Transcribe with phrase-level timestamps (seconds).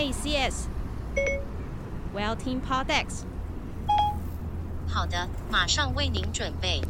[0.00, 0.64] ACS，
[2.14, 3.24] 我要听 Podex。
[4.88, 6.80] 好的，马上为您准备。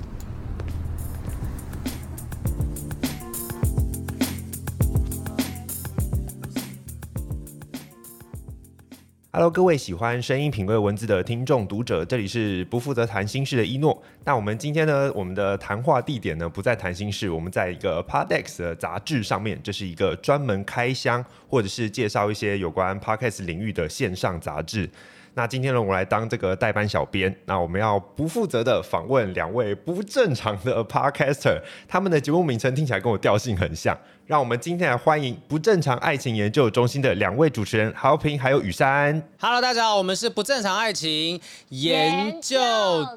[9.33, 14.03] Hello，各位喜欢声音品味文字的听众读者，这里是不负责谈心事的一诺。
[14.25, 24.91] 那我们今天呢，我们的谈话地点呢不在谈心室，我们在一个 Podex 的杂志上面，这是一个专门开箱或者是介绍一些有关 Podcast 领域的线上杂志。
[25.35, 27.33] 那今天呢，我来当这个代班小编。
[27.45, 33.97] 那我们要不负责的访问两位不正常的 Podcaster，他们的节目名称听起来跟我调性很像。
[34.31, 39.21] 让我们今天来欢迎不正常爱情研究中心的两位主持人豪平还有雨珊。
[39.41, 42.57] Hello，大家好，我们是不正常爱情研究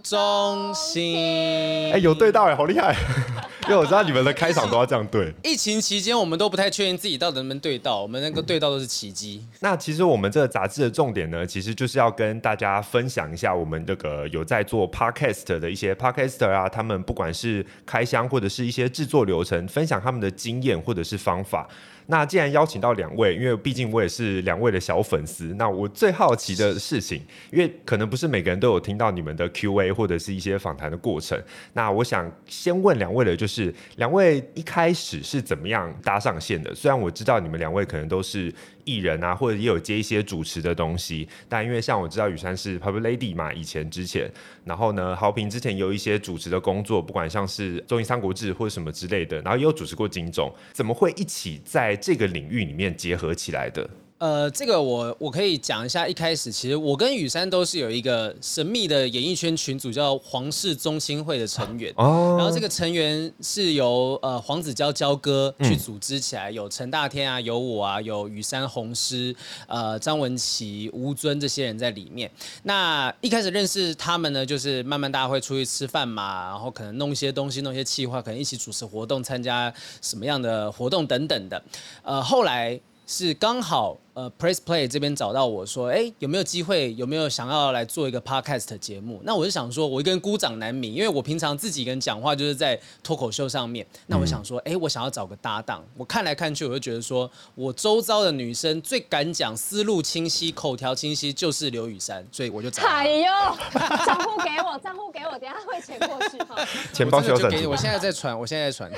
[0.02, 1.94] 中心。
[1.94, 2.96] 哎，有对到哎，好厉害！
[3.66, 5.32] 因为我知道你们的开场都要这样对。
[5.44, 9.46] 疫情期间，我们都不太确定自己到底能不能对到，我们那个对到都是奇迹。
[9.60, 21.03] 那其实我们这个杂志的重点呢，其实就是要跟大家分享一下我们这个有在做 Podcast 的一些 Podcaster 啊，他们不管是开箱或者是一些制作流程，分享他们的经验或者。
[21.04, 21.68] 是方法。
[22.08, 31.42] 那既然邀请到两位，因为毕竟我也是两位的小粉丝，那我最好奇的事情，因为可能不是每个人都有听到你们的 Q&A 或者是一些访谈的过程。
[31.74, 36.74] 那我想先问两位的，就是两位一开始是怎么样搭上线的？
[36.76, 44.30] 虽然我知道你们两位可能都是艺人啊，或者也有接一些主持的东西，但因为像我知道雨珊是 Pub Lady 嘛，以前之前，
[44.66, 53.90] 然后呢，豪平之前有一些主持的工作，不管像是综艺《三国志》或者什么之类的，然后也有主持过金钟，怎么会一起在这个领域里面结合起来的。
[54.24, 56.08] 呃，这个我我可以讲一下。
[56.08, 61.94] 一开始其实我跟雨山都是有一个神秘的演艺圈群组，叫皇室中心会的成员。
[61.98, 62.38] 哦。
[62.38, 69.36] 然后这个成员是由呃黄子佼佼哥去组织起来，嗯、有陈大天啊，有我啊，有雨山、红师、
[69.68, 72.32] 呃张文琪、吴尊这些人在里面。
[72.64, 81.62] 那一开始认识他们呢，就是慢慢大家会出去吃饭嘛，然后可能弄一些东西，弄一些企划，可能一起主持活动，参加什么样的活动等等的。
[82.04, 83.98] 呃，后来是刚好。
[84.14, 86.94] 呃，Press Play 这边找到我说，哎、欸，有没有机会？
[86.94, 89.20] 有没有想要来做一个 Podcast 节目？
[89.24, 93.84] 那我就想说，我一个人孤掌难鸣，因为我平常自己一个人讲话就是在脱口秀上面。
[94.06, 95.84] 那我想说，哎、欸，我想要找个搭档。
[95.98, 102.84] 我看来看去，我就觉得说我周遭的女生最敢讲、思路清晰、口条清晰，就是刘雨珊，所以我就找。
[102.84, 103.26] 哎呦，
[104.06, 106.56] 账户给我，账户给我，等下汇钱过去哈。
[106.94, 108.92] 钱包就给你，我现在在传，我现在在传。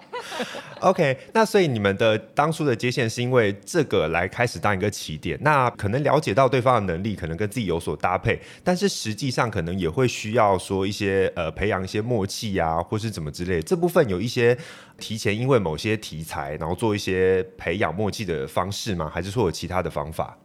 [0.80, 4.26] OK，那所以你们的当初的接线是因为这个来。
[4.38, 13.62] 开始当一个起点，那可能了解到对方的能力，可能跟自己有所搭配，但是实际上可能也会需要说一些呃培养一些默契啊，或是怎么之类的。
[13.62, 14.56] 这部分有一些
[14.96, 19.10] 提前因为某些题材，然后做一些培养默契的方式吗？
[19.12, 20.38] 还是说有其他的方法？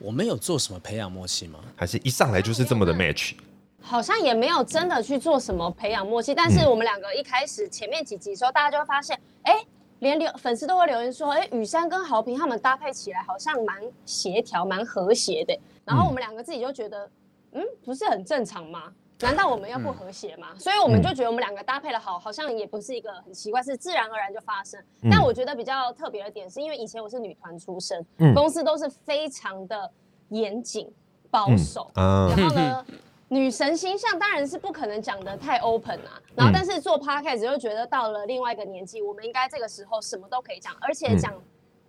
[0.00, 1.60] 我们有做什么培养默契吗？
[1.76, 3.34] 还是一上来就是这么的 match？
[3.80, 9.66] 好像也没有真的去做什么培养默契，但是我们两个一开始前面几集的时候，大家就会发现，哎、欸。
[10.04, 17.10] 连留粉丝都会留言说：“哎、欸，宇珊跟豪平他们搭配起来好像蛮协调、蛮和谐的。”然后我们两个自己就觉得，
[17.52, 18.92] 嗯，不是很正常吗？
[19.20, 20.48] 难道我们要不和谐吗？
[20.58, 24.78] 所以我们就觉得我们两个搭配的好，好像也不是一个很奇怪，是自然而然就发生。
[25.10, 28.04] 但我觉得比较特别的点是，因为以前我是女团出身，
[28.34, 29.90] 公司都是非常的
[30.28, 30.92] 严谨、
[31.30, 32.84] 保守，然后呢。
[33.28, 41.32] 女神形象当然是不可能讲的太 open 啊，然后但是做 podcast 就觉得到了另外一个年纪，我们应该这个时候什么都可以讲，而且讲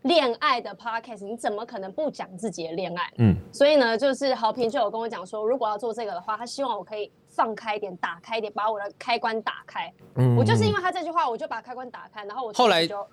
[0.04, 3.14] 恋爱的 podcast，你怎么可能不讲自己的恋爱？
[3.18, 9.92] 嗯，所以呢，就是豪平就有跟我讲说，如果要做这个的话，他希望我可以放开一点，打开一点，把我的开关打开。
[10.16, 13.06] 嗯，我就是因为他这句话，我就把开关打开，然后我后来就。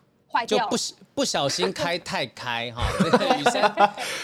[0.46, 0.76] 就不
[1.14, 3.72] 不小心开太开哈，那个宇珊，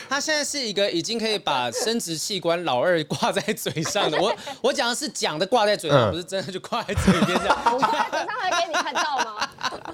[0.08, 4.18] 他现在是一个已经可以把生殖器官老二挂在嘴上的。
[4.20, 7.56] 我我讲的是讲的挂在嘴上，不是真的就挂在嘴边这样。
[7.72, 9.48] 我挂在嘴上还给你看到吗？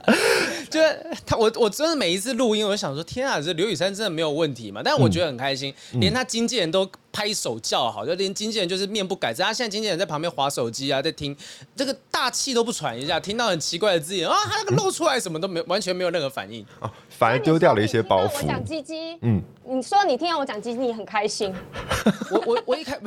[0.70, 4.81] 就是他，我我真的每一次录音，我就想说，天啊，这刘雨珊真的没有问题嘛？
[4.84, 6.88] 但是我觉得很开心，连他经纪人都。
[7.14, 9.44] 拍手叫好，就连经纪人就是面不改色。
[9.44, 11.34] 他现在经纪人在旁边划手机啊，在听
[11.76, 18.43] 这个大气都不喘一下，听到很奇怪的字眼啊，他那个露出来什么都没，完全没有任何反应， 哦、反而丢掉了一些包袱。
[18.43, 21.55] 我讲鸡鸡，嗯，你说你听到我讲鸡鸡，你很开心。
[22.32, 22.99] 我我我一开，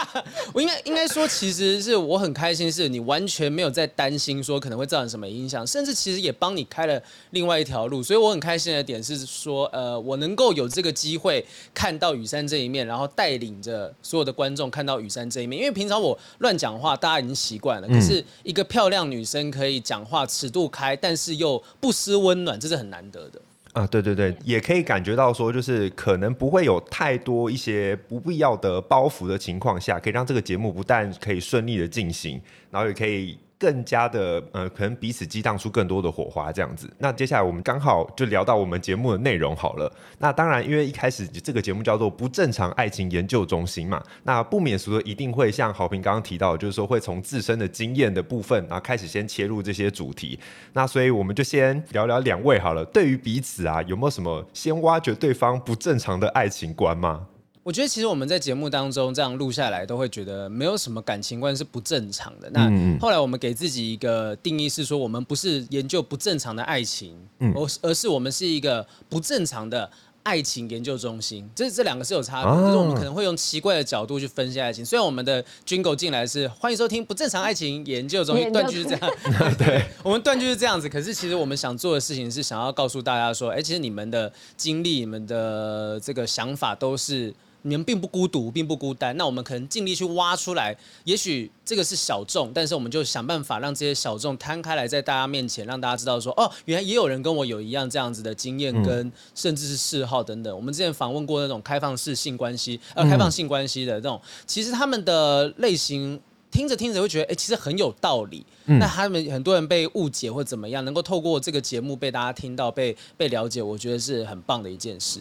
[0.52, 13.53] 我应该应该说，其实是我很开心，是你完全没有在担心说可能会造成什么影响，甚至其实也帮你开了另外一条路，所以我很开心的点是说，呃，我能够有这个机会看到雨山这一面，然后带领。
[13.62, 17.88] 着所有的观众看到雨山这一面，因为平常我乱讲话，大家已经习惯了。
[17.88, 23.40] 可是一个漂亮女生可以讲话尺度开，但是又不失温暖，这是很难得的。
[23.72, 32.40] 啊，对对对，也可以感觉到说，就是可能不会有太多一些不必要的包袱的情况下，可以让这个节目不但可以顺利的进行，
[32.70, 33.38] 然后也可以。
[33.64, 36.86] 更加的呃，可能彼此激荡出更多的火花，这样子。
[36.98, 39.90] 那接下来我们刚好就聊到我们节目的内容好了。
[40.18, 50.38] 那当然，因为一开始这个节目叫做不正常爱情研究中心嘛，那不免俗的一定会像好评刚刚提到，就是说会从自身的经验的部分，然后开始先切入这些主题。
[50.74, 57.28] 那所以我们就先聊聊两位好了，对于彼此啊，有没有什么先挖掘对方不正常的爱情观吗？
[57.64, 62.50] 我觉得其实我们在节目当中这样录下来，都会觉得没有什么感情观是不正常的。
[62.50, 62.70] 那
[63.00, 69.90] 后来我们给自己一个定义是说，我们不是研究不正常的爱情，而而是我们是一个不正常的
[70.24, 71.48] 爱情研究中心。
[71.54, 74.84] 这这两个是有差别，就是我们可能会用奇怪的角度去分析爱情。
[74.84, 79.10] 虽然我们的 Jingle 进来是欢迎收听不正常爱情研究中心，断句是这样，
[79.56, 80.86] 对，我们断句是这样子。
[80.86, 87.34] 可是其实我们想做的事情是想要告诉大家说，哎，其实你们的经历、你们的这个想法都是。
[87.66, 89.16] 你们并不孤独，并不孤单。
[89.16, 100.54] 那我们可能尽力去挖出来，也许这个是小众，但是我们就想办法让这些小众摊开来，在大家面前，让大家知道说，哦，原来也有人跟我有一样这样子的经验，跟甚至是嗜好等等。
[100.54, 106.20] 我们之前访问过那种开放式性关系，呃，开放性关系的这种，其实他们的类型
[106.50, 108.44] 听着听着会觉得，哎，其实很有道理。
[108.66, 115.20] 那他们很多人被误解或怎么样，能够透过这个节目被大家听到、被被了解，我觉得是很棒的一件事。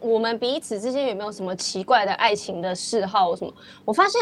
[0.00, 3.52] 我们彼此之间有没有什么奇怪的爱情的嗜好什么？
[3.84, 4.20] 我发现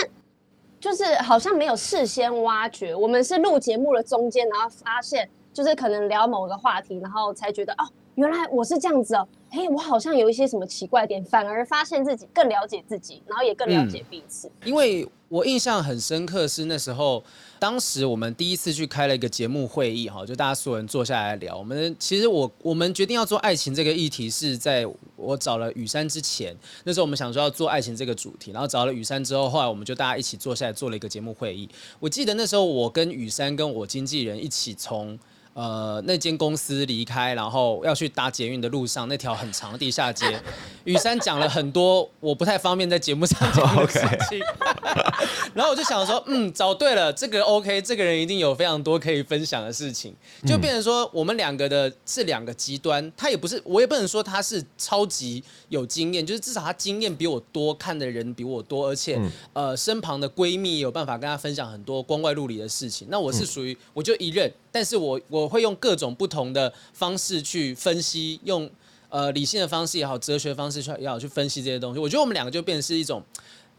[0.80, 14.48] 就是好像没有事先挖掘，我们是录节目的中间，然后发现就是可能聊某个话题，然后才觉得哦，原来我是这样子哦，嘿，我好像有一些什么奇怪点，反而发现自己更了解自己，然后也更了解彼此。
[14.48, 17.22] 嗯，因为我印象很深刻是那时候。
[17.62, 21.56] 当时我们第一次去开了一个节目会议，哈，就大家所有人坐下来聊。
[21.56, 26.52] 我们其实我我们决定要做爱情这个议题，是在我找了雨山之前。
[26.82, 31.68] 那时候我们想说要做爱情这个主题，然后找了雨山之后，后来我们就大家一起坐下来做了一个节目会议。
[32.00, 35.16] 我记得那时候我跟雨山跟我经纪人一起从。
[35.54, 40.40] 呃，那间公司离开，然后要去搭捷运的路上，那条很长的地下街，
[40.84, 44.00] 雨山讲了很多我不太方便在节目上讲的事
[44.30, 44.40] 情。
[45.54, 50.14] 然后我就想说，嗯，找对了，这个 OK，这个人一定有非常多可以分享的事情，
[50.46, 59.20] 就变成说我们两个的是两个极端，他也不是，我也不能说他是超级有经验，就是至少他经验比我多，看的人比我多，而且
[59.52, 63.08] 呃，身旁的闺蜜有办法跟他分享很多光怪陆离的事情。
[63.10, 64.52] 那我是属于我就一任。
[64.74, 68.68] 但是我我会用各种不同的方式去分析，用
[69.10, 72.00] 呃理性的方式也好，哲学方式去也好去分析这些东西。
[72.00, 73.22] 我觉得我们两个就变成是一种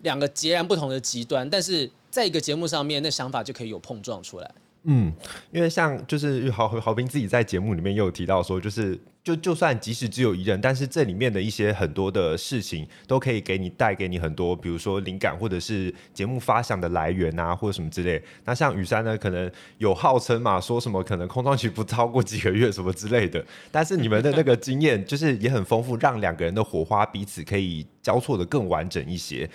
[0.04, 4.52] 两个截然不同的极端，但是在一个节目上面，那想法就可以有碰撞出来。
[4.84, 5.12] 嗯，
[5.52, 8.98] 因为像就是豪豪斌自己在节目里面也有提到说，就是。
[9.24, 18.22] 就就算即使只有一任，但是这里面的一些很多的事情都可以给你带给你很多，比如说灵感或者是节目发想的来源啊，或者什么之类。
[18.44, 23.42] 那像雨山呢，可能有号称嘛，说什么可能空窗期不超过几个月什么之类的。
[23.72, 29.50] 但是你们的那个经验就是也很丰富，让两个人的火花彼此可以交错的更完整一些。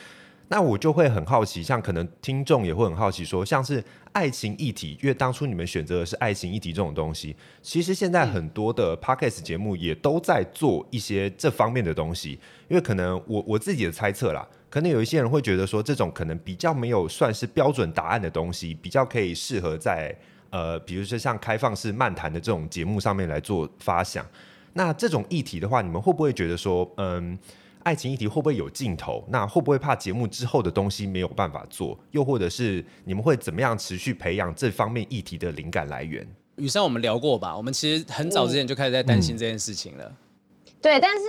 [0.51, 12.39] 那我就会很好奇，像可能听众也会很好奇说，说像是爱情议题，因为当初你们选择的是爱情议题这种东西，其实现在很多的 podcast 节目也都在做一些这方面的东西。
[12.69, 20.17] 因为可能我我自己的猜测啦，可能有一些人会觉得说，这种可能比较没有算是标准答案的东西，比较可以适合在
[20.49, 24.25] 呃，比如说像开放式漫谈的这种节目上面来做发想。
[24.73, 27.39] 那这种议题的话，你们会不会觉得说，嗯？
[27.89, 29.25] 爱情议题会不会有尽头？
[29.29, 31.99] 那会不会怕节目之后的东西没有办法做？
[32.11, 36.29] 又或者是你们会怎么样持续培养这方面议题的灵感来源？
[36.57, 37.57] 雨珊，我们聊过吧？
[37.57, 40.05] 我们其实很早之前就开始在担心这件事情了。
[40.05, 40.73] 嗯。
[40.83, 41.25] 对，但是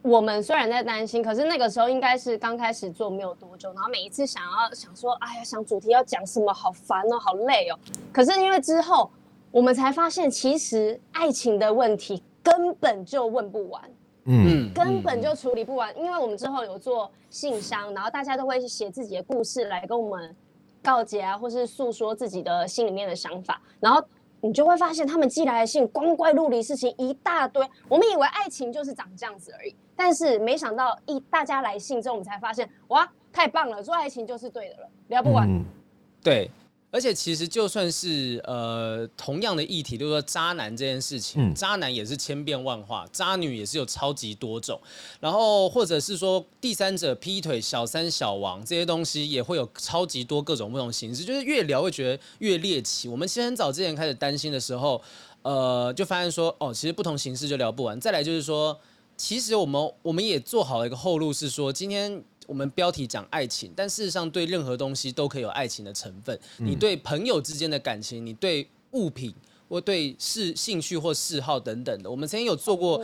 [0.00, 7.78] 我们虽然在担心，可是那个时候应该是刚开始做没有多久，然后每一次想要想说，哎呀，想主题要讲什么，好烦哦，好累哦。
[8.10, 9.10] 可是因为之后
[9.50, 13.82] 我们才发现，其实爱情的问题根本就问不完。
[14.30, 20.36] 嗯，根本就处理不完，因为我们之后有做信箱，然后大家都会写自己的故事来跟我们
[20.82, 24.04] 告解啊，或是诉说自己的心里面的想法，然后
[24.42, 27.66] 你就会发现他们寄来的信光怪陆离，事情一大堆。
[27.88, 35.48] 我们以为爱情就是长这样子而已，但是没想到一大家来信之后，我们才发现哇，太棒了，做爱情就是对的了，聊不完。
[35.48, 35.64] 嗯，
[36.22, 36.50] 对。
[36.90, 44.80] 而且其实就算是呃同样的议题，就是说渣男这件事情，嗯、渣男也是千变万化，渣女也是有超级多种，
[45.20, 53.06] 然后或者是说第三者劈腿、小三、小王这些东西也会有超级多各种不同形式，就是越聊会觉得越猎奇。
[53.08, 55.00] 我们其实很早之前开始担心的时候，
[55.42, 58.00] 呃，就发现说，哦，其实不同形式就聊不完。
[58.00, 58.78] 再来就是说，
[59.16, 66.36] 其实我们我们也做好了一个后路，是说今天我们标题讲爱情，但事实上对任何东西都可以有爱情的成分。
[66.56, 69.34] 你对朋友之间的感情，你对物品。
[69.68, 72.98] 或对是兴趣或嗜好等等的，我们曾经有做过，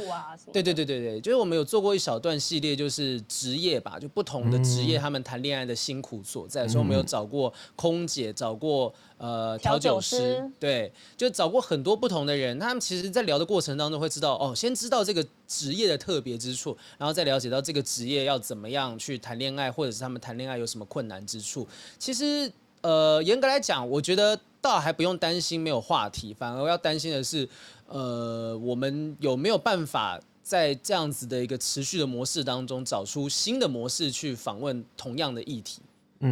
[0.52, 6.66] 对对对对对，就是我们有做过一小段系列，就是职业吧，就不同的职业他们谈恋爱的辛苦所在。
[6.66, 12.58] 所以我们有找过空姐，找过呃调酒师，对，就找过很多不同的人。
[12.58, 21.68] 他们其实，在聊的过程当中会知道，哦，先知道这个职业的特别之处，然后再了解到这个职业要怎么样去谈恋爱，或者是他们谈恋爱有什么困难之处。
[21.98, 24.40] 其实，呃，严格来讲，我觉得。
[24.64, 27.46] 倒还不用担心没有话题，反而要担心的是，
[27.86, 35.82] 呃，我们有没有办法在这样子的一个持续的模式当中，找出新的模式去访问同样的议题？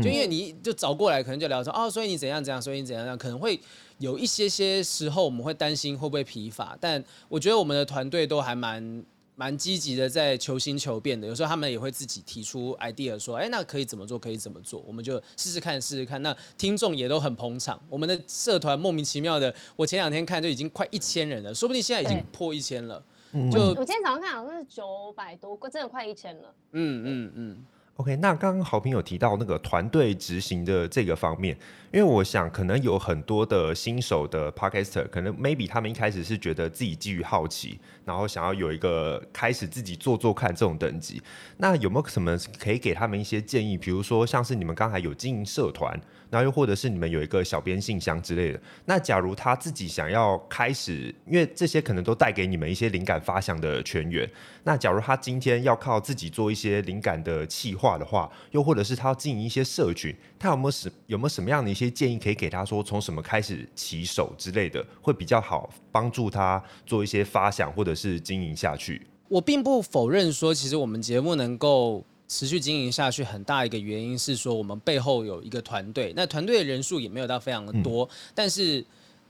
[0.02, 3.60] 就因为你就找过来，可能就聊说，哦，所以你怎样怎样，所以你怎样怎样，可能会
[3.98, 9.04] 有一些些时候我们会担心会不会疲乏，但我觉得我们的团队都还蛮。
[9.34, 11.26] 蛮积极的，在求新求变的。
[11.26, 14.18] 有时候他们也会自己提出 idea，说：“哎，那可以怎么做？
[14.18, 16.22] 可以怎么做？”我们就试试看，试试看。
[16.22, 17.82] 那听众也都很捧场。
[17.88, 23.02] 我们的社团莫名其妙的，我前两天看就已经快一千人了，说不定现在已经破一千了。
[23.50, 26.54] 就我今天早上看好像是九百多个，真的快一千了。
[26.72, 27.64] 嗯嗯嗯。
[27.96, 31.54] OK，那刚刚好评友提到那个团队执行的这个方面，
[31.92, 41.22] 因为我想可能有很多的新手的 Podcaster，可能 maybe 他们一开始是觉得自己基于好奇，然后想要有一个开始自己做做看这种等级。
[41.58, 43.76] 那有没有什么可以给他们一些建议？
[43.76, 46.00] 比如说像是你们刚才有经营社团，
[46.32, 48.58] 然后又或者是你们有一个小编信箱之类的。
[48.86, 54.26] 那假如他自己想要开始，因为这些可能都带给你们一些灵感发想的泉源。
[54.64, 69.02] 那假如他今天要靠自己做一些灵感的企划的话，又或者是他要经营一些社群，他有没有什有没有什么样的一些建议可以给他说，从什么开始起手之类的，会比较好帮助他做一些发想或者是经营下去？
[69.28, 78.84] 我并不否认说，其实我们节目能够持续经营下去，很大一个原因是说我们背后有一个团队，那团队的人数也没有到非常的多，嗯、但是。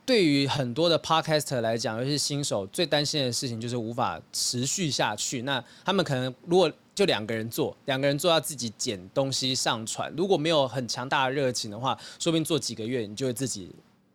[0.05, 5.43] 对于很多的 podcaster 来讲，尤其是新手，最担心的事情就是无法持续下去。
[5.43, 13.71] 那他们可能如果就两个人做，两个人做要自己剪东西上传，如果没有很强大的热情的话，说不定做几个月你就会自己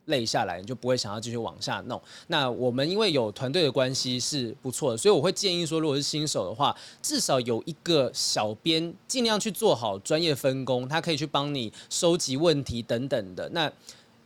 [0.08, 1.98] 累下来，你就不会想要继续往下弄。
[2.26, 13.48] 那我们因为有团队的关系是不错的，所以我会建议说，如果是新手的话，至少有一个小编，尽量去做好专业分工，他可以去帮你收集问题等等的。
[13.50, 13.72] 那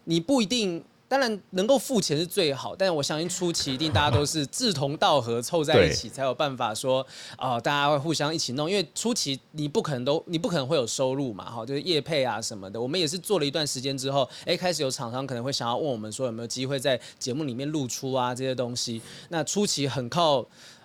[0.04, 0.82] 你不一定。
[1.12, 8.70] 当然能够付钱是最好，但是我相信初期一定大家都是志同道合凑在一起，才有办法说哦，大家会互相一起弄。
[8.70, 12.80] 因为初期你不可能都你不可能会有收入嘛，哈，就是业配啊什么的。
[12.80, 19.02] 我们也是做了一段时间之后，哎，开始有厂商可能会想要问我们说有没有机会在节目里面露出啊这些东西。
[19.28, 20.42] 那初期很靠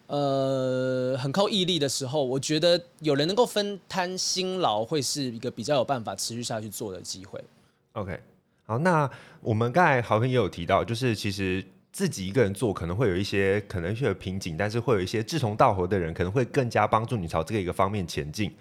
[0.07, 7.41] 呃很靠毅力的时候，我觉得有人能够分摊辛劳，会是一个比较有办法持续下去做的机会。
[7.93, 8.19] OK。
[8.69, 9.09] 好，那
[9.39, 18.53] 我们刚才豪平也有提到，就是其实自己一个人做可能会有一些可能会有瓶颈，但是会有一些志同道合的人，可能会更加帮助你朝这个一个方面前进。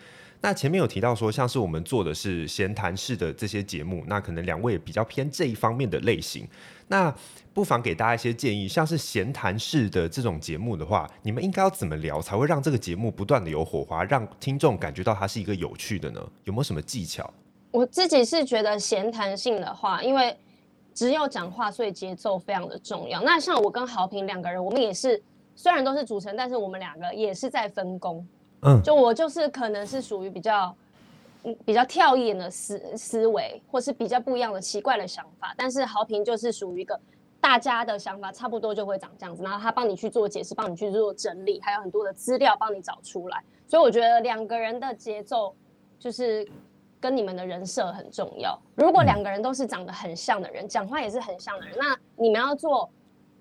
[0.43, 6.47] 那前面有提到说，像是我们做的是闲谈式的这些节目，那可能两位也比较偏这一方面的类型。
[6.87, 7.13] 那
[7.53, 16.25] 不妨给大家一些建议，像是闲谈式的这种节目的话，你们应该要怎么聊才会让这个节目不断的有火花，让听众感觉到它是一个有趣的呢？
[16.45, 17.29] 有没有什么技巧？
[17.77, 20.35] 我自己是觉得闲谈性的话，因为
[20.95, 23.21] 只有讲话，所以节奏非常的重要。
[23.21, 25.23] 那像我跟豪平两个人，我们也是
[25.55, 28.27] 虽然都是主持人，但是我们两个也是在分工。
[28.63, 30.75] 嗯，就我就是可能是属于比较
[31.43, 35.53] 嗯比较跳一点的思思维，或是比较不一样的奇怪的想法。
[35.55, 36.99] 但是豪平就是属于一个
[37.43, 43.45] 大家的想法差不多就会长这样子，然后他帮你去做解释，帮你去做整理，还有很多的资料帮你找出来。
[43.69, 45.55] 所以我觉得两个人的节奏
[45.99, 46.49] 就是。
[47.01, 48.59] 跟你们的人设很重要。
[48.75, 52.91] 如果两个人都是长得很像的人，讲话也是很像的人，那你们要做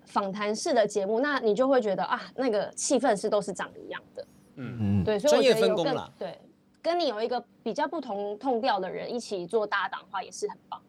[0.04, 4.26] 访谈式的节目，那你就会觉得啊，那个气氛是都是长一样的。
[4.56, 6.40] 嗯嗯，对，所以我觉得有更对，
[6.80, 10.80] 跟你有一个比较不同 tone 调的人一起做搭档的话，也是很棒。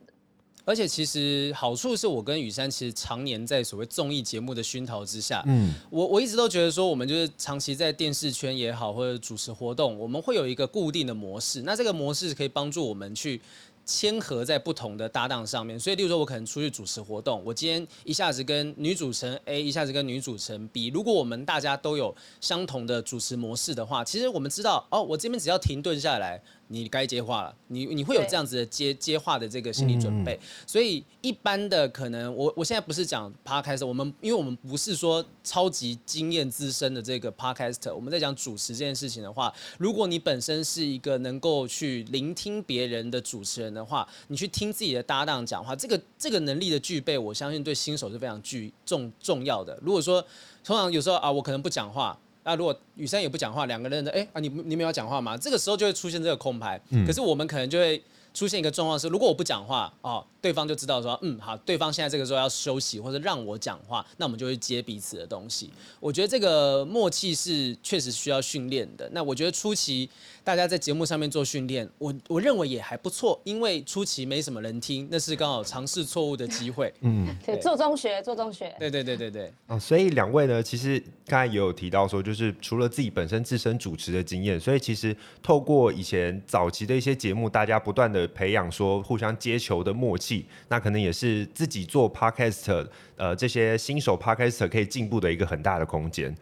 [0.67, 11.61] 而且其实好处是我跟雨珊其实常年在所谓综艺节目的熏陶之下，嗯，我我一直都觉得说我们就是长期在电视圈也好，或者主持活动，我们会有一个固定的模式。
[11.61, 13.41] 那这个模式可以帮助我们去
[13.85, 15.79] 嵌合在不同的搭档上面。
[15.79, 20.87] 所以，例如说我可能出去主持活动，我今天一下子跟女主持人 A，一下子跟女主持人 B。
[20.87, 26.43] 如果我们大家都有相同的主持模式的话，其实我们知道哦，我这边只要停顿下来。
[26.69, 30.37] 你该接话了，你你会有这样子的接接话的这个心理准备。
[30.65, 49.77] 所以一般的可能，我我现在不是讲 podcast，我们因为我们不是说超级经验资深的这个 podcast，我们在讲主持这件事情的话，如果你本身是一个能够去聆听别人的主持人的话，你去听自己的搭档讲话，这个这个能力的具备，我相信对新手是非常具重重要的。
[49.81, 50.21] 如果说
[50.63, 52.19] 通常有时候啊，我可能不讲话。
[52.47, 55.35] 那如果雨珊也不讲话，两个人的哎啊，你你没有讲话吗？
[55.35, 56.81] 这个时候就会出现这个空白。
[56.91, 58.01] 嗯、可是我们可能就会
[58.33, 60.25] 出现一个状况是，如果我不讲话哦。
[60.39, 65.69] 对方就知道说，嗯，好，对方现在这个时候要休息或者让我讲话，那我们就会接彼此的东西。
[65.99, 69.09] 我觉得这个默契是确实需要训练的。
[69.11, 70.09] 那我觉得初期
[70.47, 76.93] 大家在节目上面做训练，我我认为也还不错，因为初期没什么人听，那是刚好尝试错误的机会。
[77.03, 78.73] 嗯，对，做中学，做中学。
[78.79, 79.51] 对对对对对。
[79.67, 85.13] 啊，所以两位呢，其实刚才也有提到说，就是除了自己本身自身主持的经验，所以其实
[85.43, 90.45] 透过以前早期的一些节目，大家不断的培养说互相接球的默契。
[90.69, 92.87] 那可能也是自己做 podcast，
[93.17, 96.33] 呃，这些新手 podcast 可以进步的一个很大的空间。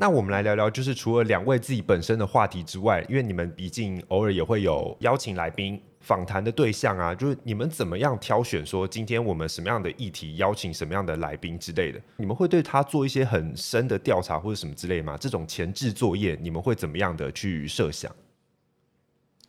[0.00, 12.00] 那我们来聊聊，就是除了两位自己本身的话题之外，因为你们毕竟偶尔也会有邀请来宾访谈的对象啊，就是你们怎么样挑选说今天我们什么样的议题邀请什么样的来宾之类的？
[12.16, 15.16] 你们会对他做一些很深的调查或者什么之类吗？
[15.20, 18.14] 这种前置作业你们会怎么样的去设想？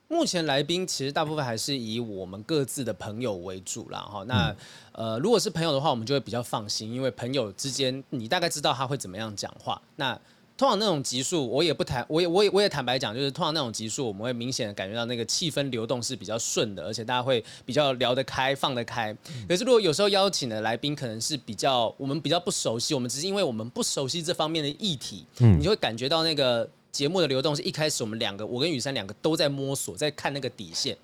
[0.08, 4.24] 目前来宾其实大部分还是以我们各自的朋友为主啦，哈。
[4.24, 4.56] 那
[4.94, 9.79] 呃，如果是朋友的话，我们就会比较放心，因为朋友之间你大概知道他会怎么样讲话。
[9.98, 10.20] 那
[10.59, 19.15] 通常那种集数，我也不坦，我也我也我也坦白讲，就是通常那种集数，我们会明显的感觉到那个气氛流动是比较顺的，而且大家会比较聊得开、放得开。
[19.47, 26.69] 可是如果有时候邀请的来宾可能是比较我们比较不熟悉，我们只是因为我们不熟悉这方面的议题，你就会感觉到那个。
[26.91, 30.97] 节目的流动是一开始我们两个，我跟雨珊两个都在摸索，在看那个底线，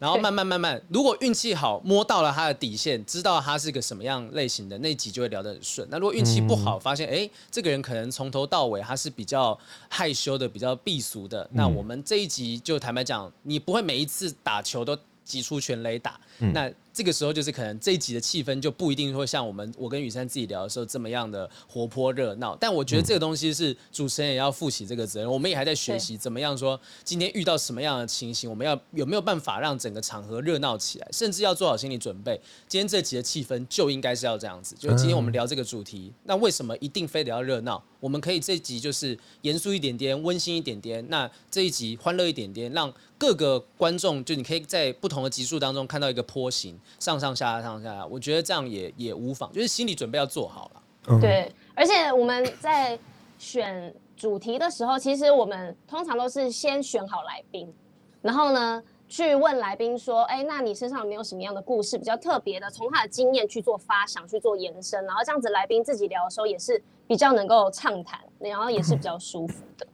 [0.00, 5.86] 然后慢慢慢慢，如果运气好摸到了他的底线，知道他是个什么样类型的，那集就会聊得很顺。
[5.90, 9.56] 那如果运气不好，发现哎，这个人可能从头到尾他是比较
[9.88, 16.68] 害羞的，比较避俗的，那我们这一集就坦白讲，你不会每一次打球都击出全垒打，那。
[16.92, 32.40] 这个时候就是可能这一集的气氛就不一定会像我们我跟雨珊自己聊的时候这么样的活泼热闹，但我觉得这个东西是主持人也要负起这个责任，我们也还在学习怎么样说今天遇到什么样的情形，我们要有没有办法让整个场合热闹起来，甚至要做好心理准备。
[32.66, 37.82] 今天这集的气氛就应该是要这样子，就今天我们聊这个主题，那为什么一定非得要热闹？
[38.00, 46.79] 我们可以这集就是严肃一点点，温馨一点点，那这一集欢乐一点点，让各个观众就你可以在不同的集数当中看到一个波形。
[46.98, 51.20] 上上下下上下下，我觉得这样也也无妨，就是心理准备要做好了。
[51.20, 52.98] 对，而且我们在
[53.38, 57.72] 选主题的时候，其实我们通常都是先选好来宾，
[58.20, 62.70] 然后呢去问来宾说：“哎，那你身上有没有什么样的故事比较特别的？
[62.70, 69.86] 从他的经验去做发想，去做延伸，然后这样子来宾自己聊的时候也是比较能够畅谈，然后也是比较舒服的。”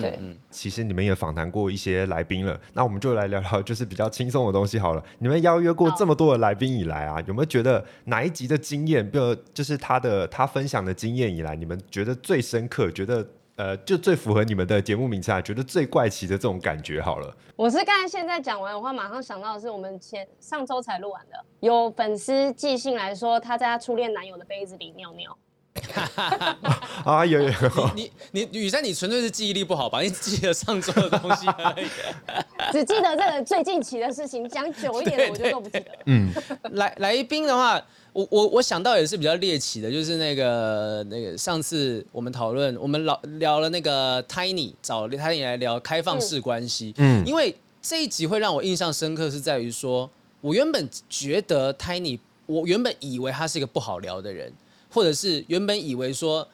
[0.00, 5.04] 对，嗯，其实你们也访谈过一些来宾了，那我们就来聊聊，就是比较轻松的东西好了。
[5.18, 13.26] 你们邀约过这么多的来宾以来啊，有没有觉得哪一集的经验，比如就是他的他分享的经验以来，你们觉得最深刻，觉得
[13.56, 17.36] 呃就最符合你们的节目名称，觉得最怪奇的这种感觉好了？
[17.56, 25.36] 我是刚才现在讲完的话，马上想到的是我们前上周才录完的，有粉丝寄信来说他在他初恋男友的杯子里尿尿。
[27.04, 30.00] 啊有有有，你你雨山，你纯粹是记忆力不好吧？
[30.00, 31.86] 你记得上周的东西而已，
[32.72, 35.86] 只记得这个最近期的事情，讲久一点的我就都不记得。
[36.06, 36.32] 嗯，
[36.72, 37.80] 来来宾的话，
[38.12, 50.08] 我我我想到也是比较猎奇的，就是那个那个上次我们讨论，我们老聊了那个 Tiny 找 Tiny 来聊开放式关系，嗯，因为这一集会让我印象深刻，是在于说
[50.40, 54.52] 我原本觉得 Tiny，我原本以为他是一个不好聊的人。
[54.94, 56.46] 或者是原本以为说，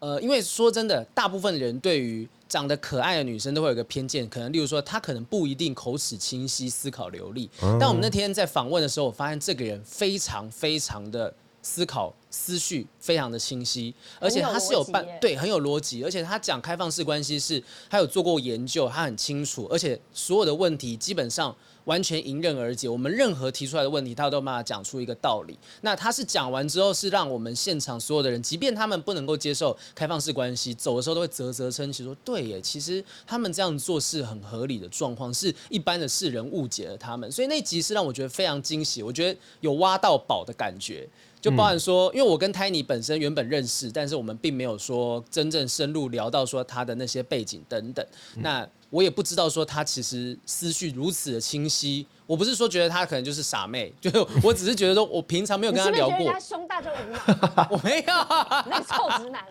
[0.00, 7.48] 呃，因为说真的，大部分人对于长得可爱的女生都会有一个偏见，可能例如说她可能不一定口齿清晰、思考流利。
[7.78, 11.32] 但我们那天在访问的时候，我发现这个人非常非常的
[11.64, 21.52] 思考思绪非常的清晰，而且他是有办对很有逻辑，而且他讲开放式关系是他有做过研究，他很清楚，而且所有的问题基本上。
[21.84, 25.54] 完全迎刃而解，我们任何提出来的问题，他都有办法讲出一个道理。
[25.82, 37.30] 那他是讲完之后，是让我们现场所有的人，即便他们不能够接受开放式关系，走的时候都会啧啧称奇，说对耶，其实他们这样做是很合理的状况，是一般的世人误解了他们。
[37.30, 41.06] 所以那集是让我觉得非常惊喜，我觉得有挖到宝的感觉，
[41.44, 48.02] 就包含说，因为我跟 Tiny 本身原本认识，但是我们并没有说真正深入聊到说他的那些背景等等。
[48.36, 52.06] 那我也不知道说他其实思绪如此的清晰。
[52.26, 54.10] 我不是说觉得他可能就是傻妹，就
[54.42, 56.18] 我只是觉得说我平常没有跟他聊过。
[56.18, 57.68] 你是是他胸大就无脑？
[57.70, 58.14] 我没有，
[58.70, 59.44] 那个臭直男。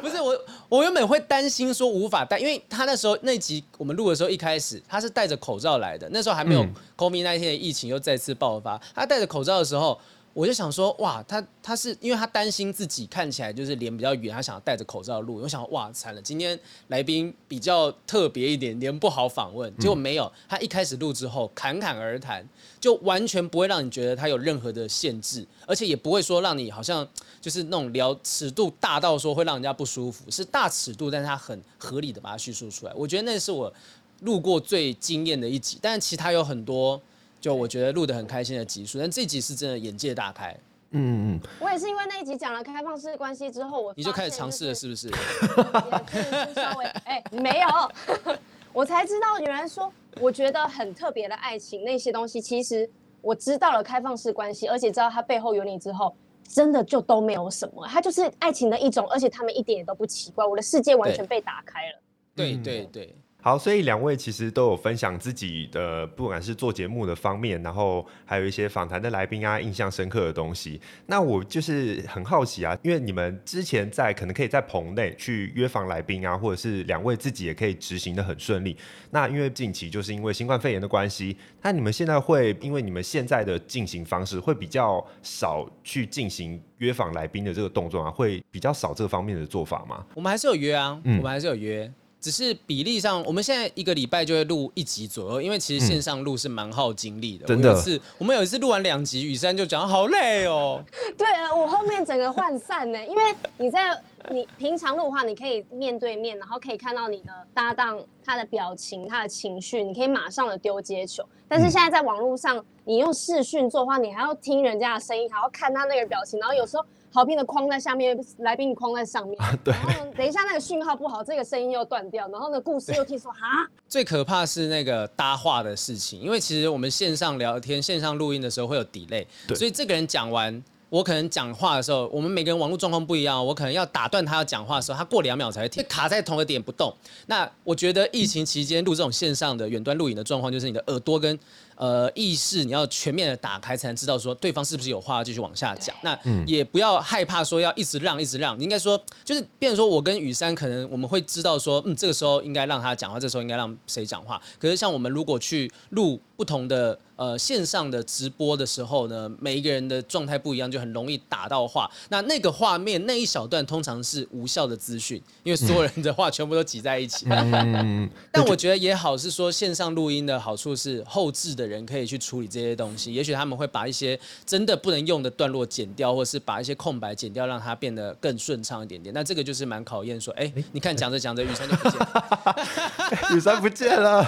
[0.00, 0.40] 不是我，
[0.70, 6.66] 我原本会担心说无法戴，因为他那时候那集我们录的时候一开始他是戴着口罩来的，那时候还没有
[6.96, 10.00] COVID 那一天的疫情又再次爆发，他戴着口罩的时候。
[10.36, 15.40] 我就想说，哇，他他是因为他担心自己看起来就是脸比较圆，他想要戴着口罩录。
[15.40, 19.74] 我想，哇，惨了，今天来宾比较特别一点，脸不好访问。
[19.78, 22.46] 结果没有，他一开始录之后侃侃而谈，
[22.78, 27.08] 就完全不会让你觉得他有任何的限制，而且也不会说让你好像
[27.40, 32.92] 就是那种聊尺度大到说会让人家不舒服，是大尺度，但是他很合理的把它叙述出来。
[32.94, 33.72] 我觉得那是我
[34.20, 37.00] 录过最惊艳的一集，但是其他有很多。
[37.40, 40.56] 就我觉得录的很开心的集数，但这集是真的眼界大开。
[40.90, 45.08] 嗯嗯，我也是因为那一集讲了开放式关系之后，我你就开始尝试了，是不是？
[45.08, 48.36] 也是稍微哎、欸，没有，
[48.72, 52.88] 我才知道原来说我觉得很特别的爱情那些东西，其实
[53.20, 56.14] 我知道了开放式关系，而且知道它背后有你之后，
[56.48, 62.00] 真的就都没有什么，它就是爱情的一种，而且他们一点也都不奇怪，我的世界完全被打开了。
[62.34, 63.06] 对对对。
[63.06, 63.16] 对
[63.46, 70.80] 好，所以两位其实都有分享自己的，不管是做节目的方面，然后还有一些访谈的来宾啊，印象深刻的东西。
[71.06, 78.76] 那我就是很好奇啊，因为你们之前在可能可以在棚内去约访来宾啊，或者是两位自己也可以执行的很顺利。
[79.12, 90.04] 那因为近期就是因为新冠肺炎的关系，那你们现在会因为你们现在的进行方式会比较少去进行约访来宾的这个动作啊，会比较少这方面的做法吗？
[90.14, 91.88] 我们还是有约啊，嗯、我们还是有约。
[92.26, 97.46] 只是比例上，我们现在一个礼拜就会录一集左右，因为其实线上录是蛮耗精力的。
[97.46, 100.82] 真的，是我们有一次录完两集，雨珊就讲好累哦。
[101.16, 103.22] 对啊，我后面整个涣散呢，因为
[103.58, 103.96] 你在
[104.30, 111.24] 你平常录的话，你可以面对面，然后可以看到你的搭档他的表情、他的情绪，你可以马上的丢接球。
[111.46, 116.84] 但是现在在网络上，你用视讯做的话，你还要听人家的声音，还要看他那个表情，然后有时候。
[117.16, 119.38] 好评的框在下面，来宾框在上面。
[119.64, 119.72] 对。
[119.72, 123.66] 然后等一下那个讯号不好，这个声音又断掉，然后呢故事又听说哈。
[123.88, 129.56] 最可怕是那个搭话的事情，因为其实我们线上聊天、线上录音的时候会有 delay，对。
[129.56, 136.94] 所以这个人讲完，我可能讲话的时候，我们每个人网络状况不一样，我可能要打断他要讲话的时候，他过两秒才会停，卡在同一个点不动。
[137.28, 141.38] 那我觉得疫情期间录这种线上的远端录影的状况，就是你的耳朵跟。
[141.76, 145.94] 呃，意识你要全面的打开，才能知道说对方是不是有话要继续往下讲。
[146.02, 148.58] 那也不要害怕说要一直让，一直让。
[148.58, 154.40] 你应该说，就是变成说我跟雨珊，可能我们会知道说，嗯，这个时候应该让他讲话，这个时候应该让谁讲话。
[154.58, 161.90] 可是像我们如果去录不同的呃线上的直播的时候呢，每一个人的状态不一样，就很容易打到话。
[162.08, 167.26] 那那个画面那一小段通常是无效的资讯，因为所有人的话全部都挤在一起。
[168.32, 171.66] 但我觉得也好，是说线上录音的好处是后置的。
[171.66, 179.12] 人可以去处理这些东西，也许他们会把一些真的不能用的段落剪掉，或是把一些空白剪掉，让它变得更顺畅一点点。
[179.12, 184.24] 那这个就是蛮考验，说，哎、欸，你看讲着讲着，雨山就不见了，雨山不见了，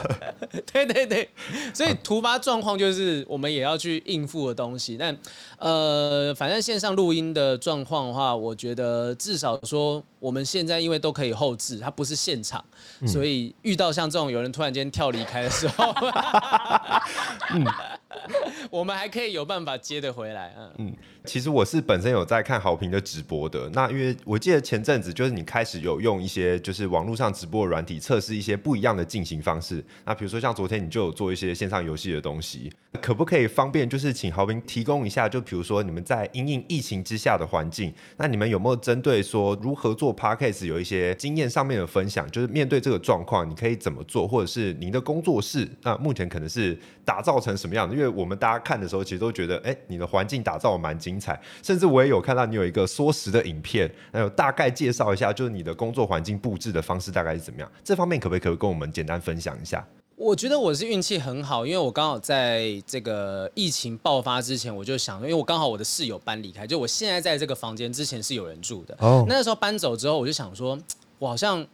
[0.72, 1.29] 对对对，
[1.72, 4.97] 所以突发状况就是我们也要去应付的东西。
[4.97, 5.17] 但
[5.59, 12.64] 呃，反正线上录音的状况的话，我觉得至少说我们现在因为都可以后置，它不是现场，
[13.07, 15.93] 所以遇到像这种有人突然间跳离开的时候。
[17.51, 17.64] 嗯，
[18.71, 20.55] 我们还可以有办法接得回来。
[20.57, 23.68] 嗯嗯，其实我是本身有在看好评的直播的。
[23.75, 29.85] 那因为我记得前阵子就是你开始有用一些就是网络上直播软体测试一些不一样的进行方式。
[30.05, 35.29] 那比如说像昨天你就有做一些线上游戏的东西，可不可以方便就是请好评提供一下？
[35.29, 42.29] 就比如说你们在因应疫情之下的环境，那你们有没有针对说如何做 Podcast 有一些经验上面的分享？
[42.31, 44.27] 就是面对这个状况，你可以怎么做？
[44.27, 47.98] 或者是您的工作室那目前可能是打造成什么样的？
[47.99, 51.39] 因为我们大家看的时候，其实都觉得，哎，你的环境打造蛮精彩。
[51.65, 57.69] 甚至我也有看到你有一个缩时的影片，还有大概介绍一下，就是你的工作环境布置的方式大概是怎么样？
[57.83, 59.85] 这方面可不可以跟我们简单分享一下？
[60.15, 68.97] 我觉得我是运气很好，因为我刚好在这个疫情爆发之前，我就想，因为我刚好我的室友搬离开，就我现在在这个房间之前是有人住的。
[69.01, 70.79] 哦，那时候搬走之后，我就想说，
[71.19, 71.67] 我好像。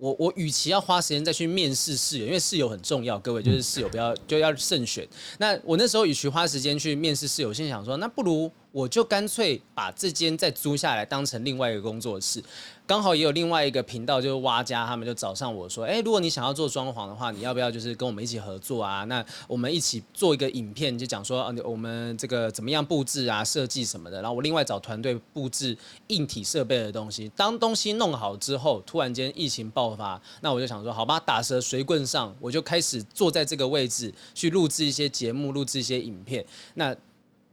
[0.00, 5.06] 我我与其要花时间再去面试室友，因为室友很重要，各位就是室友不要就要慎选。
[5.38, 12.42] 那我那时候与其花时间去面试室友，我心想说，那不如我就干脆把这间再租下来，当成另外一个工作室。
[12.86, 19.04] 刚好也有另外一个频道，就是蛙家，他们就找上我说：“哎，如果你想要做装潢的话，你要不要就是跟我们一起合作啊？
[19.04, 24.20] 那我们一起做一个影片，就讲说，啊，我们这个怎么样布置啊、设计什么的。
[24.20, 25.76] 然后我另外找团队布置
[26.08, 27.30] 硬体设备的东西。
[27.36, 36.44] 当东西弄好之后，突然间疫情爆发，那我就想说，好吧，打蛇随棍上，我就开始坐在这个位置去录制一些节目，录制一些影片。
[36.74, 36.92] 那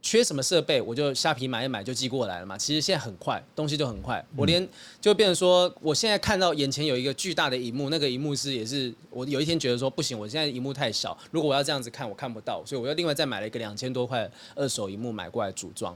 [0.08, 2.56] 缺什么设备，我就虾皮买一买就寄过来了嘛。
[2.56, 4.24] 其实现在很快，东西就很快。
[4.34, 4.66] 我连
[5.02, 15.94] 就变成说，我现在看到眼前有一个巨大的荧幕，那个荧幕是也是我有一天觉得说不行，我现在荧幕太小，如果我要这样子看，我看不到，所以我又另外再买了一个两千多块二手荧幕买过来组装。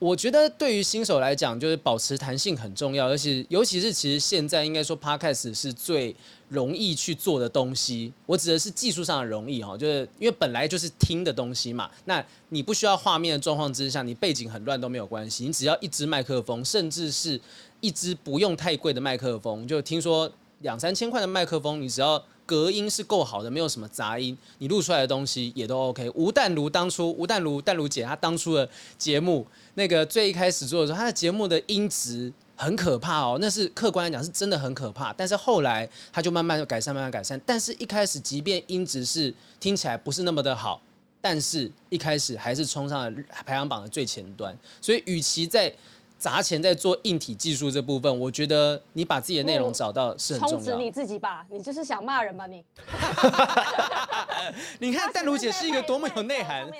[0.00, 6.14] 我觉得对于新手来讲，就是保持弹性很重要，而且尤其是其实现在应该说 Podcast 是最
[6.48, 8.12] 容易去做的东西。
[8.26, 17.40] 我指的是技术上的容易哈，就是因为本来就是听的东西嘛，那你不需要画面的状况之下，你背景很乱都没有关系，你只要一支麦克风，甚至是
[17.80, 20.30] 一支不用太贵的麦克风，就听说
[20.60, 22.22] 两三千块的麦克风，你只要。
[22.46, 26.10] 隔音是够好的，没有什么杂音，你录出来的东西也都 OK。
[26.14, 35.12] 吴淡如当初，吴淡如淡如姐她当初的节目，那个最一开始做的时候，她的节目的音质很可怕哦，那是客观来讲是真的很可怕。
[35.12, 37.40] 但是后来她就慢慢改善，慢慢改善。
[37.46, 40.80] 但是一开始，即便音质是听起来不是那么的好，
[41.20, 44.56] 但是一开始还是冲上了排行榜的最前端。
[44.80, 45.74] 所以，与其在
[46.18, 50.56] 砸钱在做硬体技术这部分，我觉得你把自己的内容找到是很重要。
[50.56, 52.64] 充值你自己吧，你就是想骂人吧你。
[54.80, 56.66] 你看淡如姐是一个多么有内涵。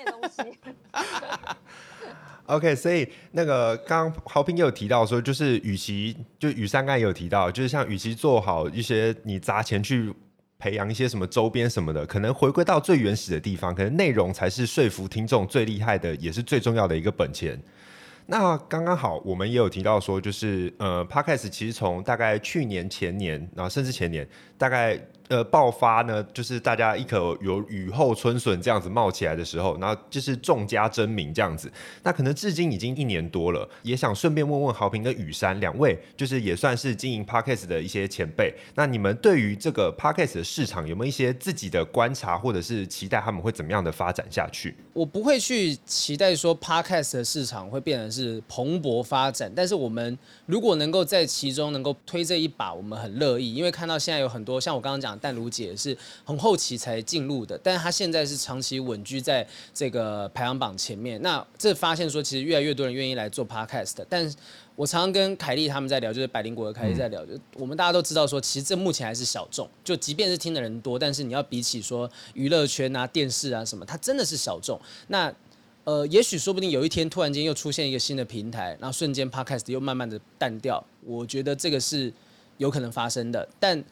[2.47, 10.13] OK，所以那个刚刚豪平也有提到说，就是与其就雨珊刚才也有提到，就是像与其做好一些你砸钱去
[10.59, 17.59] 培养一些什么周边什么的，可能回归到最原始的地方，可能内容才是说服听众最厉害的，也是最重要的一个本钱。
[18.27, 24.99] 那刚刚好，我们也有提到说，就是呃，Podcast 其实从大概去年、前年，然后甚至前年，大概。
[25.27, 31.67] 呃，爆发呢，就是大家一口有雨后春笋这样子冒起来的时候，然后就是众家争鸣这样子。
[32.03, 38.53] 那可能至今已经一年多了，也想顺便问问豪平跟雨山两位，就是也算是经营 Podcast 的一些前辈。
[38.75, 44.75] 那你们对于这个 Podcast 的市场有没有一些自己的观察，或者是期待他们会怎么样的发展下去？
[44.93, 50.15] 我不会去期待说 Podcast 的市场会变得是蓬勃发展，但是我们
[50.45, 55.15] 如果能够在其中能够推这一把，我们很乐意，因为看到现在有很多像我刚刚讲。
[55.25, 61.19] 淡如姐是很后期才进入的，但是她现在是长期稳居在这个排行榜前面。
[61.21, 64.05] 那这发现说，其实越来越多人愿意来做 podcast。
[64.09, 64.31] 但
[64.75, 69.67] 我常常跟凯莉他们在聊，就是百灵果的凯莉在聊，嗯、就我们大家都知道说，其实这目前还是小众。
[69.83, 74.79] 就即便是听的人多，但是你要比起说娱乐圈啊、电视啊什么，它真的是小众。
[75.07, 75.33] 那
[75.85, 80.85] 呃，也许说不定有一天突然间又出现一个新的平台，然后瞬间 podcast 又慢慢的淡掉。
[81.03, 82.13] 我觉得这个是
[82.57, 83.83] 有可能发生的，但。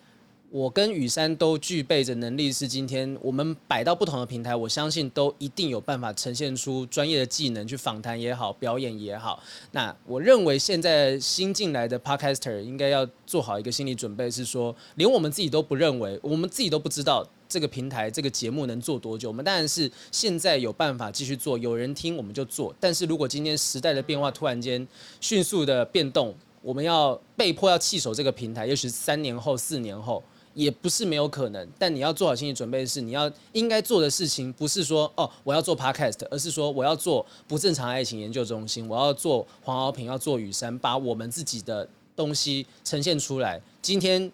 [0.54, 9.42] 我跟雨珊都具备着能力，是今天我们摆到不同的平台，我相信都一定有办法呈现出专业的技能去访谈也好，表演也好。
[9.72, 19.30] 那我认为现在新进来的 Podcaster 应该要做好一个心理准备，是说连我们自己都不认为，我们自己都不知道这个平台这个节目能做多久。
[19.30, 22.72] 我们当然是现在有办法继续做，有人听我们就做。
[22.80, 24.88] 但是如果今天时代的变化突然间
[25.20, 30.22] 迅速的变动，我们要被迫要弃守这个平台，也许三年后、四年后。
[30.54, 43.60] 也不是没有可能，但你要做好心理准备的是，你要应该做的事情不是说哦，我要做 podcast，而是说我要做不正常爱情研究中心，我要做黄豪平，要做雨山，把我们自己的东西呈现出来。
[43.82, 44.32] 今天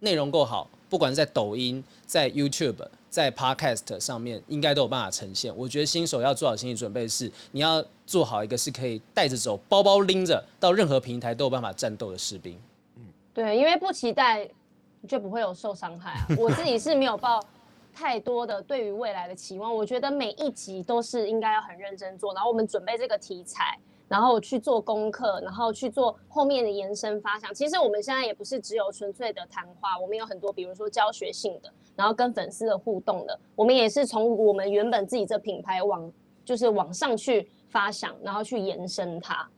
[0.00, 5.56] 内容够好，不管是在抖音、在 YouTube、在 podcast 上面，应该都有办法呈现。
[5.56, 12.58] 我觉得新手要做好心理准备是，你要做好一个是可以带着走、包包拎着到任何平台都有办法战斗的士兵。
[12.96, 14.48] 嗯，对，因为不期待。
[15.08, 16.26] 就不会有受伤害啊！
[16.38, 17.40] 我自己是没有抱
[17.92, 19.74] 太多的对于未来的期望。
[19.74, 27.52] 我觉得每一集都是应该要很认真做，然后我们准备这个题材，然后去做功课，然后去做后面的延伸发想。
[27.52, 33.38] 其实我们现在也不是只有纯粹的谈话，我们有很多，比如说教学性的，然后跟粉丝的互动的。
[33.56, 36.10] 我们也是从我们原本自己这品牌往
[36.44, 39.48] 就是往上去发想，然后去延伸它。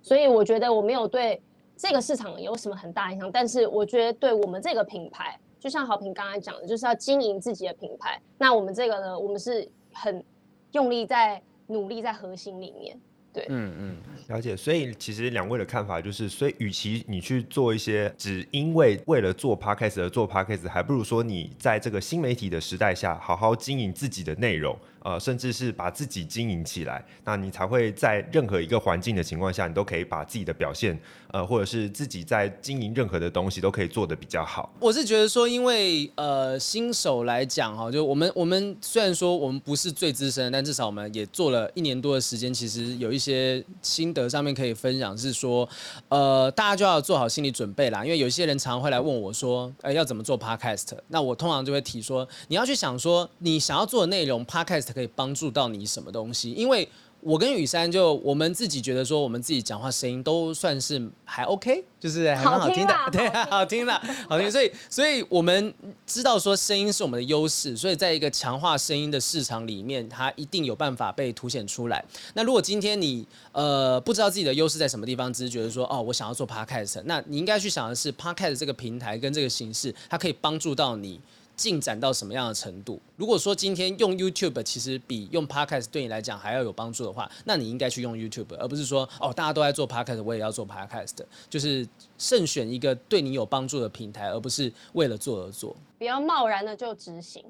[0.00, 1.42] 所以我觉得我没有对。
[1.76, 3.30] 这个市场有什么很大影响？
[3.32, 8.20] 但是我觉得对我们这个品牌，就像好平刚才讲的，就是要经营自己的品牌。
[8.38, 10.24] 那我们这个呢，我们是很
[10.72, 12.98] 用力在努力在核心里面。
[13.32, 13.96] 对，嗯嗯，
[14.28, 14.56] 了解。
[14.56, 24.78] 所以其实两位的看法就是，所以与其你去做一些只因为为了做 podcast 而做 podcast，还不如说你在这个新媒体的时代下，好好经营自己的内容。
[25.04, 30.98] 呃，甚至是把自己经营起来，那你才会在任何一个环境的情况下，你都可以把自己的表现，
[31.30, 34.72] 呃，或者是自己在经营任何的东西都可以做得比较好。
[34.80, 45.68] 我是觉得说，因为呃新手来讲哈，就我们我们虽然说我们不是最资深，但至少我们也做了一年多的时间，其实有一些心得上面可以分享，是说
[46.08, 50.96] 呃大家就要做好心理准备啦，因为有些人常常会来问我说，呃要怎么做 podcast？
[51.08, 54.93] 那我通常就会提说，你要去想说你想要做的内容 podcast。
[54.94, 56.52] 可以帮助到你什么东西？
[56.52, 56.88] 因为
[57.20, 64.50] 我跟雨珊就我们自己觉得说，我们自己讲话声音都算是还 OK，就是还蛮好听的， 对，好听的，好听。
[64.52, 65.72] 所以，所以我们
[66.06, 72.04] 知道说声音是我们的优势，所以在一个强化声音的市场里面，它一定有办法被凸显出来。
[72.34, 81.18] 那如果今天你呃不知道自己的优势在什么地方，只是觉得说哦，我想要做 Podcast，那你应该去想的是 Podcast 这个平台跟这个形式，它可以帮助到你。
[81.56, 83.00] 进展到什么样的程度？
[83.16, 91.16] 如果说今天用 YouTube 其实比用 Podcast 对你来讲还要有帮助的话，那你应该去用 YouTube，而不是说哦，大家都在做 Podcast，我也要做 Podcast。
[91.48, 91.86] 就是
[92.18, 95.76] 慎选一个对你有帮助的平台，而不是为了做而做。
[95.98, 97.44] 不要贸然的就执行，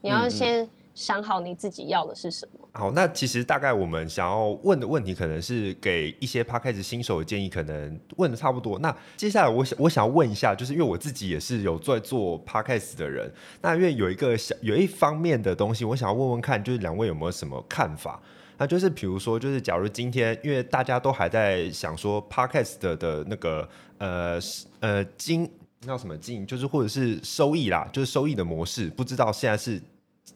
[0.00, 2.68] 你要先想好你自己要的是什么。
[2.72, 8.78] 好，那其实大概我们想要问的问题，可能是给一些 Podcast 新手的建议，可能问的差不多。
[8.78, 18.20] 那接下来我想我想要问一下，就是因为我自己也是有在做 Podcast 的人，那因为有一个小有一方面的东西，我想要问问看，就是两位有没有什么看法？
[18.56, 24.38] 那就是比如说，就是假如今天，因为大家都还在想说 Podcast 的，那个呃
[24.78, 29.82] 呃经叫什么经，就是或者是收益啦，就是收益的模式，不知道现在是。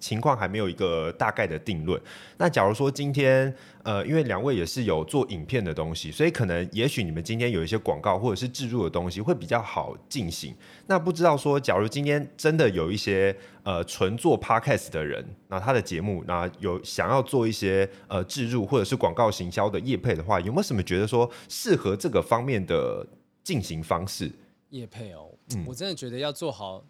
[0.00, 2.00] 情况还没有一个大概的定论。
[2.36, 10.54] 那假如说今天，呃，因为两位也是有做影片的东西，所以可能也许你们今天有一些广告或者是置入的东西会比较好进行。
[10.86, 23.06] 那不知道说，假如今天真的有一些呃纯做 podcast 的人，那他的节目那有想要做一些呃置入或者是广告行销的业配的话，有没有什么觉得说适合这个方面的
[23.42, 24.30] 进行方式？
[24.70, 26.84] 业配哦，嗯，我真的觉得要做好。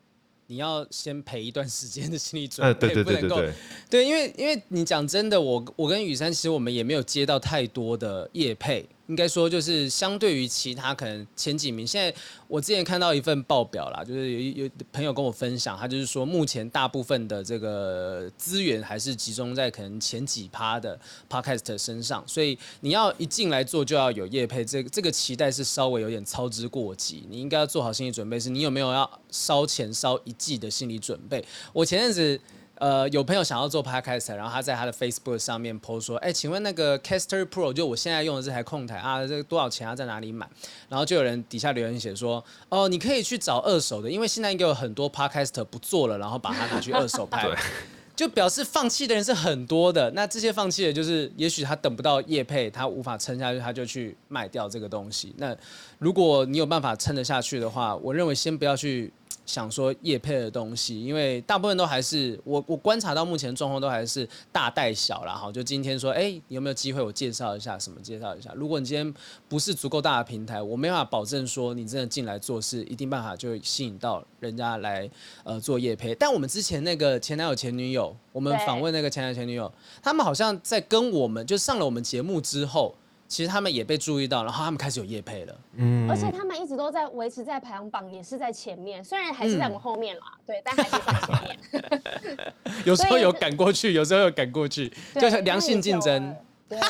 [0.49, 3.53] 你要先陪一段时间的心理准备，呃、对对对对对，不能够，
[3.89, 8.89] 对，因为因为你讲真的，我我跟雨珊其实我们也没有接到太多的业配。
[9.09, 12.15] 应该说，就是相对于其他可能前几名，现在
[12.47, 31.43] 我之前看到一份报表啦，就是有有朋友跟我分享，他就是说目前大部分的这个资源还是集中在可能前几趴的 podcast 身上，所以你要一进来做就要有业配，这个这个期待是稍微有点操之过急，你应该要做好心理准备，是你有没有要烧钱烧一季的心理准备？
[31.73, 32.39] 我前阵子。
[32.79, 39.97] 呃，有朋友想要做 Podcast，然后他在他的 Facebook 上面 post 说，哎，请问那个 Caster Pro 就我现在用的这台控台啊，这个多少钱啊？
[39.97, 40.49] 在哪里买？
[40.89, 47.49] 然后就有人底下留言写说，哦，你可以去找二手的，因为现在应该有很多 Podcaster 不做了，然后把它拿去二手拍，
[48.15, 50.09] 就表示放弃的人是很多的。
[50.13, 55.35] 那这些放弃的，就是也许他等不到业配，他无法撑下去，他就去卖掉这个东西。
[55.39, 55.57] 那
[55.99, 59.13] 如果你有办法撑得下去的话，我认为先不要去。
[59.47, 65.35] 想说业配的东西，因为大部分都还是我我观察到目前状况都还是大带小啦。
[65.35, 65.51] 哈。
[65.51, 68.01] 就今天说，哎、欸，有没有机会我介绍一下什么？
[68.03, 68.53] 介绍一下。
[68.55, 69.15] 如果你今天
[69.49, 75.11] 不是足够大的平台，我没办法保证说你真的进来做事一定办法就吸引到人家来
[75.45, 76.15] 呃做业配。
[76.15, 82.95] 但我们之前那个前男友前女友，我们访问那个前男友前女友，他们好像在跟我们就上了我们节目之后。
[83.29, 85.55] 其实他们也被注意到，然后他们开始有业配了。
[85.77, 92.53] 嗯，而且他们一直都在维持在排行榜，也是在前面，虽然还是在我们后面啦，嗯、对，但还是在前面。
[92.87, 96.35] 有时候有赶过去，有时候有赶过去，就是良性竞争。
[96.69, 96.79] 对。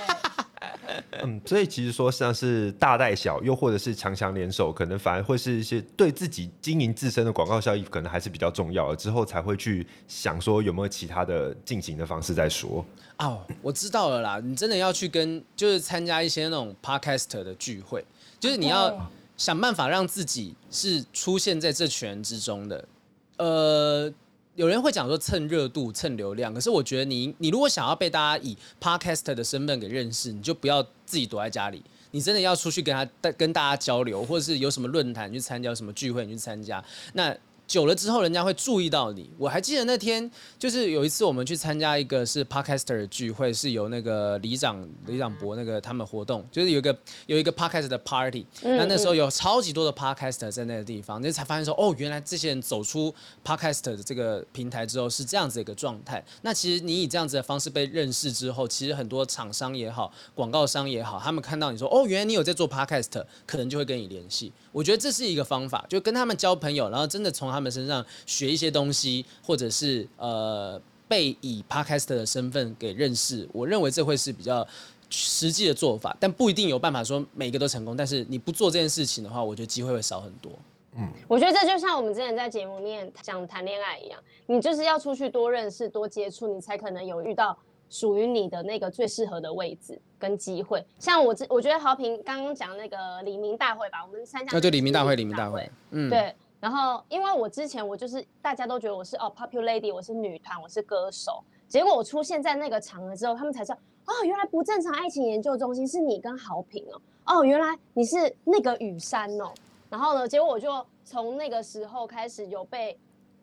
[1.22, 8.96] 嗯，所以其实说像是大带小，又或者是强强联手，可能反而会是一些对自己经营自身的广告效益，可能还是比较重要的。
[8.96, 12.84] 之后才会去想说有没有其他的进行的方式再说。
[13.18, 18.04] 哦，我知道了啦，你真的要去跟就是参加一些那种 podcast 的聚会，
[18.40, 22.88] 就是你要想办法让自己是出现在这群人之中的，
[23.36, 24.12] 呃。
[24.58, 37.32] 有人会讲说蹭热度、蹭流量，可是我觉得你，你如果想要被大家以 podcast 的身份给认识，你就不要自己躲在家里，你真的要出去跟他、跟大家交流，或者是有什么论坛去参加，有什么聚会你去参加，那。
[37.68, 39.30] 久了之后，人家会注意到你。
[39.36, 40.28] 我还记得那天，
[40.58, 48.46] 就是有一次我们去参加一个是 Podcaster 的聚会，是由那个李长李长博那个他们活动，就是有一个有一个 Podcast 的 party。
[48.62, 56.24] 那那时候有超级多的 Podcaster 在那个地方，那才发现说，哦，原来这些人走出 Podcast 的这个平台之后是这样子一个状态。
[56.40, 64.50] 那其实你以这样子的方式被认识之后，其实很多厂商也好，广告商也好，他们看到你说，哦，原来你有在做 Podcast，可能就会跟你联系。
[64.72, 74.66] 我觉得这是一个方法，就跟他们交朋友，然后真的从他们身上学一些东西，或者是呃被以 Podcaster 的身份给认识，我认为这会是比较
[75.10, 77.96] 实际的做法，但不一定有办法说每个都成功。
[77.96, 80.52] 但是你不做这件事情的话，我觉得机会会少很多。
[80.96, 87.56] 嗯，我觉得这就像我们之前在节目里面讲谈恋爱一样，你就是要出去多认识、多接触，你才可能有遇到
[87.88, 90.84] 属于你的那个最适合的位置跟机会。
[90.98, 96.34] 像我，我觉得豪平刚刚讲那个李明大会吧，我们参加，那就李明大会，李明大会，嗯，对。
[96.60, 109.52] 然后因为我之前我就是大家都觉得我是哦 popular lady，我是女团，我是歌手，结果我出现在那个场合之后，他们才知道哦，原来不正常爱情研究中心是你跟豪平哦，哦，原来你是那个雨山哦。
[109.90, 112.98] 然后呢，结果我就从那个时候开始有被，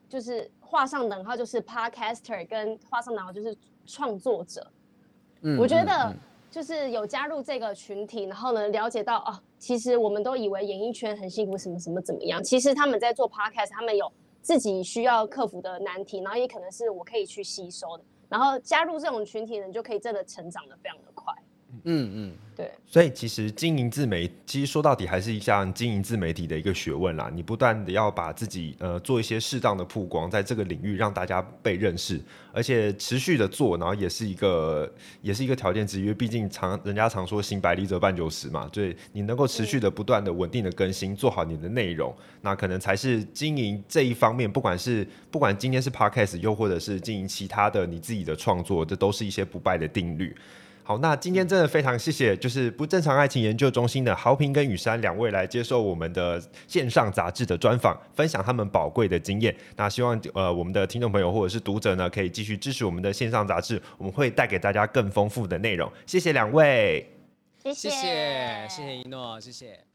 [0.09, 4.71] 就是画上等号，就是 podcaster 跟画上等号就是创作者。
[5.41, 6.15] 嗯，我觉得
[6.55, 14.09] 就是有加入这个群体，然后呢，了解到哦，其实我们都以为演艺圈很幸福，什么什么怎么样，其实他们在做 podcast，他们有
[14.41, 18.03] 自己需要克服的难题，然后也可能是我可以去吸收的。
[18.29, 21.33] 然后加入这种群体呢，就可以真的成长的非常的快。
[21.87, 27.31] 嗯嗯，对，所以其实经营自媒，其实说到底还是一项经营自媒体的一个学问啦。
[27.31, 32.19] 你不断的要把自己呃做一些适当的曝光，在这个领域让大家被认识，
[32.51, 42.11] 而且持续的做，然后也是一个也是一个条件之一，因为毕竟常人家常说行百里者半九十嘛，所以你能够持续的不断的稳定的更新，做好你的内容，
[42.41, 50.35] 那可能才是经营这一方面，不管是不管今天是 Podcast，又或者是经营其他的你自己的创作，这都是一些不败的定律。
[50.87, 59.55] 好，那今天真的非常谢谢，就是不正常爱情研究中心的豪平跟雨珊两位来接受我们的线上杂志的专访，分享他们宝贵的经验。
[59.75, 65.91] 那希望呃我们的听众朋友或者是读者呢，可以继续支持我们的线上杂志，我们会带给大家更丰富的内容。
[66.05, 67.03] 谢谢两位，
[67.63, 69.94] 谢谢，谢谢，谢谢一诺，谢谢。